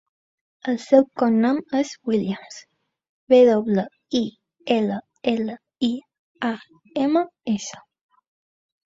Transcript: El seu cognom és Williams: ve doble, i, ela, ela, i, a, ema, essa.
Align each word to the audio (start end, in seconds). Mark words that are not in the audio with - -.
El 0.71 0.77
seu 0.83 1.03
cognom 1.21 1.57
és 1.79 1.91
Williams: 2.11 2.57
ve 3.33 3.41
doble, 3.49 3.83
i, 4.21 4.21
ela, 4.77 4.97
ela, 5.33 5.59
i, 5.89 5.91
a, 6.49 6.51
ema, 7.05 7.23
essa. 7.55 7.83